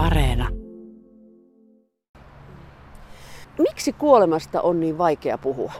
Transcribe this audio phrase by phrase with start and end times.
[0.00, 0.48] Areena.
[3.58, 5.72] Miksi kuolemasta on niin vaikea puhua?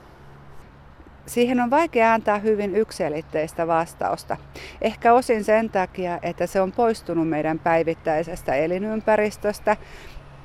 [1.26, 4.36] Siihen on vaikea antaa hyvin yksilitteistä vastausta.
[4.82, 9.76] Ehkä osin sen takia, että se on poistunut meidän päivittäisestä elinympäristöstä.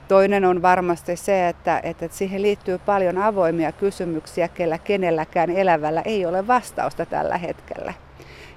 [0.07, 6.25] Toinen on varmasti se, että, että siihen liittyy paljon avoimia kysymyksiä, kellä kenelläkään elävällä ei
[6.25, 7.93] ole vastausta tällä hetkellä.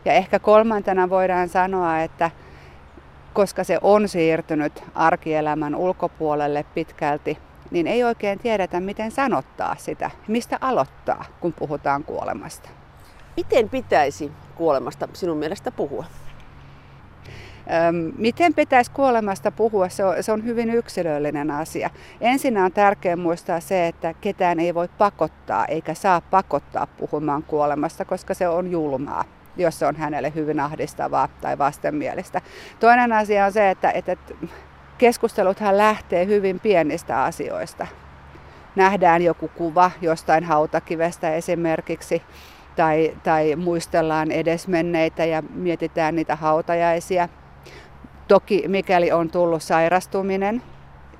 [0.05, 2.30] Ja ehkä kolmantena voidaan sanoa, että
[3.39, 7.39] koska se on siirtynyt arkielämän ulkopuolelle pitkälti,
[7.71, 12.68] niin ei oikein tiedetä, miten sanottaa sitä, mistä aloittaa, kun puhutaan kuolemasta.
[13.36, 16.04] Miten pitäisi kuolemasta sinun mielestä puhua?
[18.16, 21.91] Miten pitäisi kuolemasta puhua, se on, se on hyvin yksilöllinen asia.
[22.21, 28.05] Ensin on tärkeää muistaa se, että ketään ei voi pakottaa eikä saa pakottaa puhumaan kuolemasta,
[28.05, 29.25] koska se on julmaa
[29.58, 32.41] jos se on hänelle hyvin ahdistavaa tai vastenmielistä.
[32.80, 34.16] Toinen asia on se, että, että
[34.98, 37.86] keskusteluthan lähtee hyvin pienistä asioista.
[38.77, 42.22] Nähdään joku kuva jostain hautakivestä esimerkiksi,
[42.77, 47.28] tai, tai muistellaan edesmenneitä ja mietitään niitä hautajaisia.
[48.28, 50.62] Toki mikäli on tullut sairastuminen,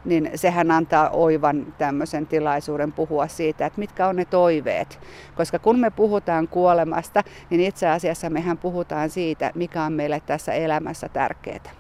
[0.05, 5.01] niin sehän antaa oivan tämmöisen tilaisuuden puhua siitä, että mitkä on ne toiveet.
[5.37, 10.53] Koska kun me puhutaan kuolemasta, niin itse asiassa mehän puhutaan siitä, mikä on meille tässä
[10.53, 11.71] elämässä tärkeää.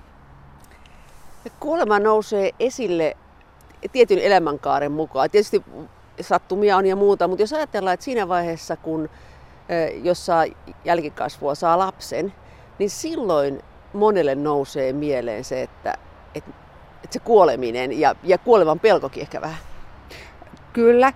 [1.60, 3.16] Kuolema nousee esille
[3.92, 5.30] tietyn elämänkaaren mukaan.
[5.30, 5.64] Tietysti
[6.20, 9.08] sattumia on ja muuta, mutta jos ajatellaan, että siinä vaiheessa, kun
[10.02, 10.44] jos saa
[10.84, 12.34] jälkikasvua, saa lapsen,
[12.78, 15.94] niin silloin monelle nousee mieleen se, että,
[16.34, 16.50] että
[17.04, 19.58] että se kuoleminen ja, ja kuolevan pelkokin ehkä vähän.
[20.72, 21.12] Kyllä,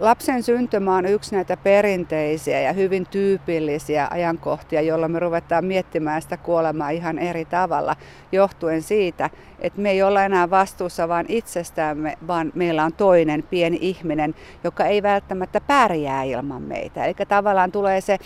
[0.00, 6.36] lapsen syntymä on yksi näitä perinteisiä ja hyvin tyypillisiä ajankohtia, jolloin me ruvetaan miettimään sitä
[6.36, 7.96] kuolemaa ihan eri tavalla,
[8.32, 13.78] johtuen siitä, että me ei olla enää vastuussa vain itsestämme, vaan meillä on toinen pieni
[13.80, 14.34] ihminen,
[14.64, 17.04] joka ei välttämättä pärjää ilman meitä.
[17.04, 18.18] Eli tavallaan tulee se,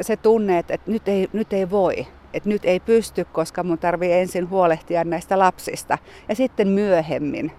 [0.00, 4.12] se tunne, että nyt ei, nyt ei voi, että nyt ei pysty, koska mun tarvii
[4.12, 5.98] ensin huolehtia näistä lapsista
[6.28, 7.52] ja sitten myöhemmin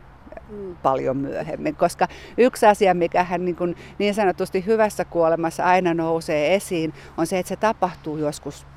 [0.50, 0.76] mm.
[0.76, 1.76] paljon myöhemmin.
[1.76, 2.08] Koska
[2.38, 7.40] yksi asia, mikä hän niin, kuin niin sanotusti hyvässä kuolemassa aina nousee esiin, on se,
[7.40, 8.68] että se tapahtuu joskus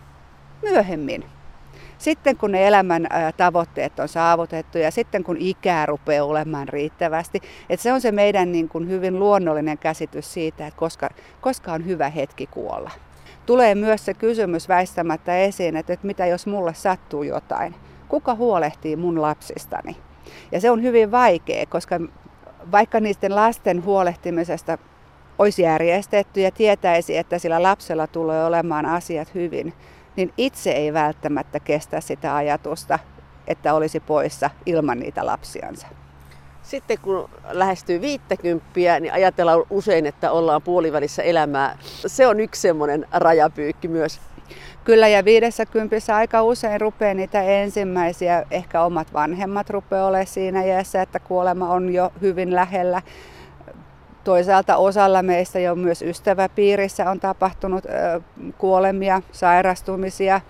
[0.62, 1.24] myöhemmin.
[1.98, 3.06] Sitten kun ne elämän
[3.36, 7.40] tavoitteet on saavutettu ja sitten kun ikää rupeaa olemaan riittävästi,
[7.70, 11.86] että se on se meidän niin kuin hyvin luonnollinen käsitys siitä, että koska, koska on
[11.86, 12.90] hyvä hetki kuolla
[13.50, 17.74] tulee myös se kysymys väistämättä esiin, että, että mitä jos mulle sattuu jotain?
[18.08, 19.96] Kuka huolehtii mun lapsistani?
[20.52, 22.00] Ja se on hyvin vaikea, koska
[22.72, 24.78] vaikka niiden lasten huolehtimisesta
[25.38, 29.72] olisi järjestetty ja tietäisi, että sillä lapsella tulee olemaan asiat hyvin,
[30.16, 32.98] niin itse ei välttämättä kestä sitä ajatusta,
[33.46, 35.86] että olisi poissa ilman niitä lapsiansa.
[36.70, 41.78] Sitten kun lähestyy 50, niin ajatellaan usein, että ollaan puolivälissä elämää.
[42.06, 44.20] Se on yksi semmoinen rajapyykki myös.
[44.84, 51.03] Kyllä ja 50 aika usein rupeaa niitä ensimmäisiä, ehkä omat vanhemmat rupeaa olemaan siinä iässä,
[51.03, 53.03] että kuolema on jo hyvin lähellä.
[54.25, 57.84] Toisaalta osalla meistä jo myös ystäväpiirissä on tapahtunut
[58.59, 60.41] kuolemia, sairastumisia.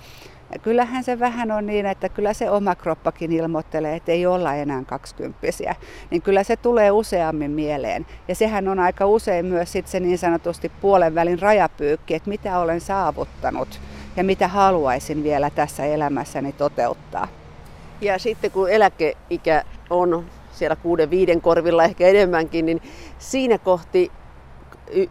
[0.63, 4.83] Kyllähän se vähän on niin, että kyllä se oma kroppakin ilmoittelee, että ei olla enää
[4.87, 5.75] kaksikymppisiä.
[6.11, 8.07] Niin kyllä se tulee useammin mieleen.
[8.29, 12.59] Ja sehän on aika usein myös sit se niin sanotusti puolen välin rajapyykki, että mitä
[12.59, 13.81] olen saavuttanut
[14.17, 17.29] ja mitä haluaisin vielä tässä elämässäni toteuttaa.
[18.01, 22.83] Ja sitten kun eläkeikä on siellä kuuden viiden korvilla ehkä enemmänkin, niin
[23.19, 24.13] siinä kohti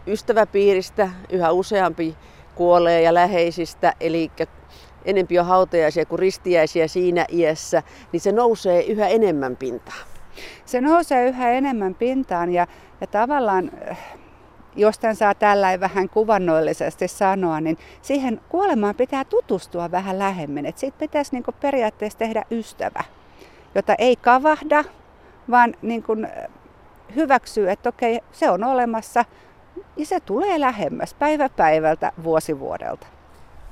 [0.06, 2.16] ystäväpiiristä yhä useampi
[2.54, 4.30] kuolee ja läheisistä, eli
[5.04, 10.06] enempi on hautajaisia kuin ristiäisiä siinä iässä, niin se nousee yhä enemmän pintaan.
[10.64, 12.66] Se nousee yhä enemmän pintaan ja,
[13.00, 13.98] ja tavallaan, äh,
[14.76, 20.66] jos tämän saa tällä vähän kuvannollisesti sanoa, niin siihen kuolemaan pitää tutustua vähän lähemmin.
[20.66, 23.04] Et siitä pitäisi niin periaatteessa tehdä ystävä,
[23.74, 24.84] jota ei kavahda,
[25.50, 26.04] vaan niin
[27.14, 29.24] hyväksyy, että okei, se on olemassa,
[29.96, 33.06] ja se tulee lähemmäs päivä päivältä, vuosi vuodelta.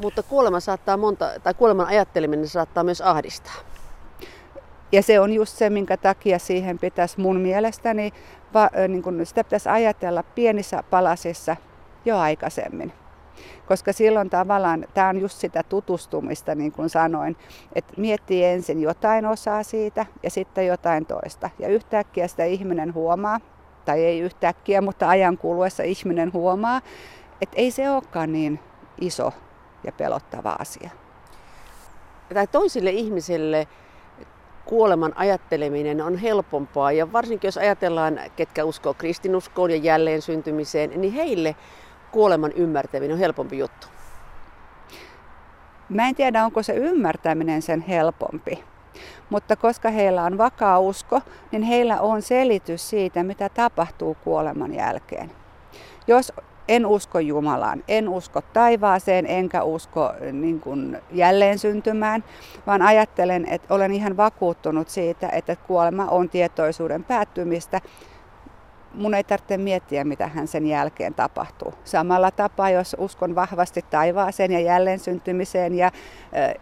[0.03, 3.55] Mutta kuolema saattaa monta, tai kuoleman ajatteleminen saattaa myös ahdistaa.
[4.93, 8.12] Ja se on just se, minkä takia siihen pitäisi mun mielestäni,
[8.55, 11.56] va, niin kun sitä pitäisi ajatella pienissä palasissa
[12.05, 12.93] jo aikaisemmin.
[13.67, 17.37] Koska silloin tavallaan tämä on just sitä tutustumista, niin kuin sanoin,
[17.75, 21.50] että miettii ensin jotain osaa siitä ja sitten jotain toista.
[21.59, 23.41] Ja yhtäkkiä sitä ihminen huomaa,
[23.85, 26.81] tai ei yhtäkkiä, mutta ajan kuluessa ihminen huomaa,
[27.41, 28.61] että ei se olekaan niin
[29.00, 29.33] iso
[29.85, 30.91] ja pelottava asia.
[32.35, 33.69] Tai toisille ihmisille
[34.65, 36.93] kuoleman ajatteleminen on helpompaa.
[36.93, 41.57] Ja varsinkin jos ajatellaan, ketkä uskoo kristinuskoon ja jälleen syntymiseen, niin heille
[42.11, 43.87] kuoleman ymmärtäminen on helpompi juttu.
[45.89, 48.65] Mä en tiedä, onko se ymmärtäminen sen helpompi.
[49.31, 51.21] Mutta koska heillä on vakaa usko,
[51.53, 55.33] niin heillä on selitys siitä, mitä tapahtuu kuoleman jälkeen.
[56.07, 56.33] Jos
[56.69, 62.25] en usko Jumalaan, en usko taivaaseen, enkä usko niin kuin jälleen syntymään,
[62.67, 67.81] vaan ajattelen, että olen ihan vakuuttunut siitä, että kuolema on tietoisuuden päättymistä.
[68.94, 71.75] Mun ei tarvitse miettiä, mitä hän sen jälkeen tapahtuu.
[71.85, 75.91] Samalla tapaa, jos uskon vahvasti taivaaseen ja jälleen syntymiseen ja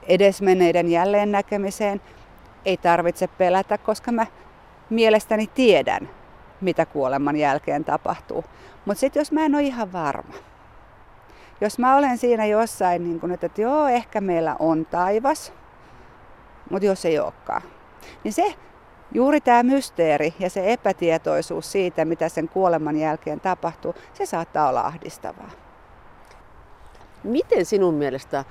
[0.08, 2.00] edesmenneiden jälleen näkemiseen,
[2.64, 4.26] ei tarvitse pelätä, koska mä
[4.90, 6.08] mielestäni tiedän,
[6.60, 8.44] mitä kuoleman jälkeen tapahtuu.
[8.84, 10.34] Mutta sitten jos mä en ole ihan varma,
[11.60, 15.52] jos mä olen siinä jossain, niin kun, että, että joo, ehkä meillä on taivas,
[16.70, 17.62] mutta jos ei olekaan,
[18.24, 18.54] niin se
[19.12, 24.80] juuri tämä mysteeri ja se epätietoisuus siitä, mitä sen kuoleman jälkeen tapahtuu, se saattaa olla
[24.80, 25.50] ahdistavaa.
[27.24, 28.44] Miten sinun mielestä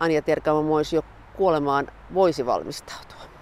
[0.00, 0.60] Anja Terkama
[0.92, 1.02] jo
[1.36, 3.33] kuolemaan voisi valmistautua?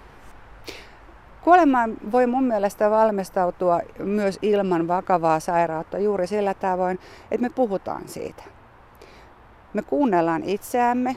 [1.43, 6.99] Kuolemaan voi mun mielestä valmistautua myös ilman vakavaa sairautta juuri sillä tavoin,
[7.31, 8.43] että me puhutaan siitä.
[9.73, 11.15] Me kuunnellaan itseämme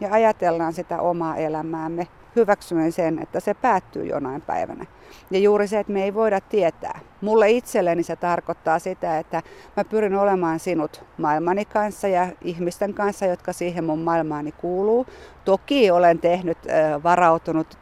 [0.00, 4.86] ja ajatellaan sitä omaa elämäämme hyväksyen sen, että se päättyy jonain päivänä.
[5.30, 7.00] Ja juuri se, että me ei voida tietää.
[7.20, 9.42] Mulle itselleni se tarkoittaa sitä, että
[9.76, 15.06] mä pyrin olemaan sinut maailmani kanssa ja ihmisten kanssa, jotka siihen mun maailmaani kuuluu.
[15.44, 16.58] Toki olen tehnyt,
[17.02, 17.78] varautunut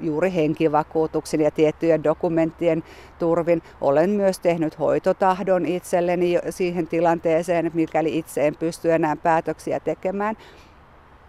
[0.00, 2.82] juuri henkivakuutuksen ja tiettyjen dokumenttien
[3.18, 3.62] turvin.
[3.80, 10.36] Olen myös tehnyt hoitotahdon itselleni siihen tilanteeseen, mikäli itse en pysty enää päätöksiä tekemään.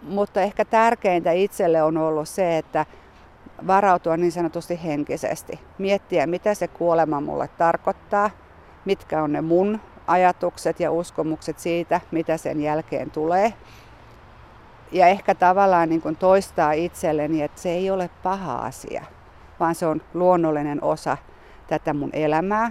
[0.02, 2.86] Mutta ehkä tärkeintä itselle on ollut se, että
[3.66, 5.60] varautua niin sanotusti henkisesti.
[5.78, 8.30] Miettiä, mitä se kuolema mulle tarkoittaa,
[8.84, 13.54] mitkä on ne mun ajatukset ja uskomukset siitä, mitä sen jälkeen tulee.
[14.92, 19.04] Ja ehkä tavallaan niin kuin toistaa itselleni, että se ei ole paha asia,
[19.60, 21.16] vaan se on luonnollinen osa
[21.66, 22.70] tätä mun elämää,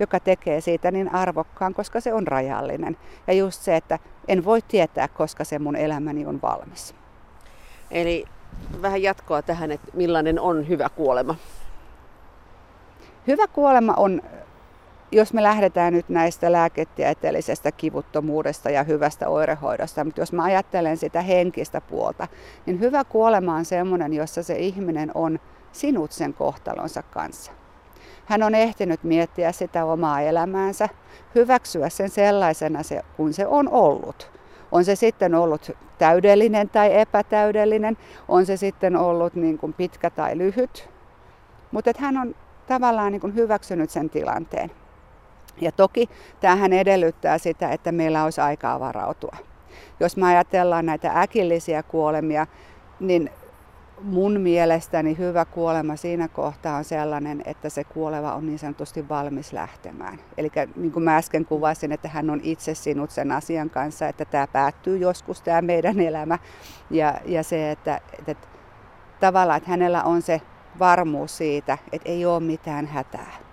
[0.00, 2.96] joka tekee siitä niin arvokkaan, koska se on rajallinen.
[3.26, 3.98] Ja just se, että
[4.28, 6.94] en voi tietää, koska se mun elämäni on valmis.
[7.90, 8.24] Eli
[8.82, 11.34] vähän jatkoa tähän, että millainen on hyvä kuolema?
[13.26, 14.22] Hyvä kuolema on,
[15.12, 21.22] jos me lähdetään nyt näistä lääketieteellisestä kivuttomuudesta ja hyvästä oirehoidosta, mutta jos mä ajattelen sitä
[21.22, 22.28] henkistä puolta,
[22.66, 25.38] niin hyvä kuolema on sellainen, jossa se ihminen on
[25.72, 27.52] sinut sen kohtalonsa kanssa.
[28.26, 30.88] Hän on ehtinyt miettiä sitä omaa elämäänsä,
[31.34, 34.30] hyväksyä sen sellaisena se, kuin se on ollut.
[34.72, 40.38] On se sitten ollut täydellinen tai epätäydellinen, on se sitten ollut niin kuin pitkä tai
[40.38, 40.90] lyhyt,
[41.70, 42.34] mutta hän on
[42.66, 44.70] tavallaan niin kuin hyväksynyt sen tilanteen.
[45.60, 46.08] Ja toki
[46.40, 49.36] tämähän edellyttää sitä, että meillä olisi aikaa varautua.
[50.00, 52.46] Jos me ajatellaan näitä äkillisiä kuolemia,
[53.00, 53.30] niin
[54.02, 59.52] mun mielestäni hyvä kuolema siinä kohtaa on sellainen, että se kuoleva on niin sanotusti valmis
[59.52, 60.18] lähtemään.
[60.36, 64.24] Eli niin kuin mä äsken kuvasin, että hän on itse sinut sen asian kanssa, että
[64.24, 66.38] tämä päättyy joskus tämä meidän elämä.
[66.90, 68.48] Ja, ja se, että, että
[69.20, 70.40] tavallaan että hänellä on se
[70.78, 73.45] varmuus siitä, että ei ole mitään hätää.